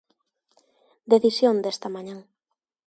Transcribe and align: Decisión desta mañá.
Decisión 1.11 1.55
desta 1.63 1.87
mañá. 1.95 2.17